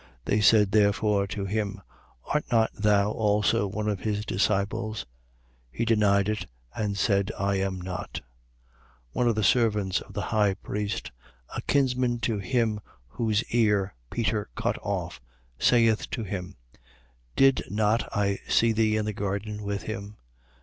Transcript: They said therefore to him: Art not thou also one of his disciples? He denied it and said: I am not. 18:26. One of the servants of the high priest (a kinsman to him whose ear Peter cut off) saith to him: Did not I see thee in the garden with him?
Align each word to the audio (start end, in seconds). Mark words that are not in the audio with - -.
They 0.25 0.41
said 0.41 0.71
therefore 0.71 1.27
to 1.27 1.45
him: 1.45 1.79
Art 2.33 2.45
not 2.51 2.71
thou 2.73 3.11
also 3.11 3.67
one 3.67 3.87
of 3.87 3.99
his 3.99 4.25
disciples? 4.25 5.05
He 5.71 5.85
denied 5.85 6.27
it 6.27 6.47
and 6.75 6.97
said: 6.97 7.31
I 7.37 7.57
am 7.57 7.79
not. 7.79 8.13
18:26. 8.13 8.23
One 9.11 9.27
of 9.27 9.35
the 9.35 9.43
servants 9.43 10.01
of 10.01 10.13
the 10.15 10.23
high 10.33 10.55
priest 10.55 11.11
(a 11.55 11.61
kinsman 11.61 12.17
to 12.21 12.39
him 12.39 12.79
whose 13.09 13.43
ear 13.53 13.93
Peter 14.09 14.49
cut 14.55 14.79
off) 14.81 15.21
saith 15.59 16.09
to 16.09 16.23
him: 16.23 16.55
Did 17.35 17.63
not 17.69 18.09
I 18.11 18.39
see 18.49 18.71
thee 18.71 18.97
in 18.97 19.05
the 19.05 19.13
garden 19.13 19.61
with 19.61 19.83
him? 19.83 20.17